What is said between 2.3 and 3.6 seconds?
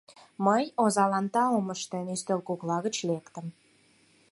кокла гыч лектым.